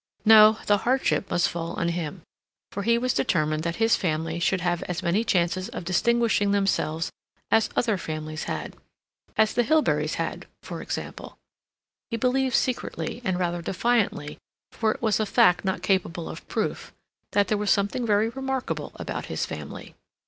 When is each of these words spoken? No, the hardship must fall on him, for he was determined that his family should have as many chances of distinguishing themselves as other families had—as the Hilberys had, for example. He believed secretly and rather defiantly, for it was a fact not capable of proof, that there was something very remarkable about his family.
No, 0.25 0.57
the 0.65 0.79
hardship 0.79 1.29
must 1.29 1.47
fall 1.47 1.73
on 1.73 1.89
him, 1.89 2.23
for 2.71 2.81
he 2.81 2.97
was 2.97 3.13
determined 3.13 3.61
that 3.61 3.75
his 3.75 3.95
family 3.95 4.39
should 4.39 4.61
have 4.61 4.81
as 4.89 5.03
many 5.03 5.23
chances 5.23 5.69
of 5.69 5.85
distinguishing 5.85 6.49
themselves 6.49 7.11
as 7.51 7.69
other 7.75 7.99
families 7.99 8.45
had—as 8.45 9.53
the 9.53 9.61
Hilberys 9.61 10.15
had, 10.15 10.47
for 10.63 10.81
example. 10.81 11.37
He 12.09 12.17
believed 12.17 12.55
secretly 12.55 13.21
and 13.23 13.37
rather 13.37 13.61
defiantly, 13.61 14.39
for 14.71 14.91
it 14.91 15.03
was 15.03 15.19
a 15.19 15.25
fact 15.27 15.63
not 15.63 15.83
capable 15.83 16.27
of 16.27 16.47
proof, 16.47 16.91
that 17.33 17.47
there 17.49 17.57
was 17.59 17.69
something 17.69 18.03
very 18.03 18.29
remarkable 18.29 18.93
about 18.95 19.27
his 19.27 19.45
family. 19.45 19.93